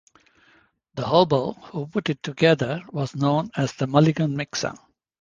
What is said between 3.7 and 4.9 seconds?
the mulligan mixer.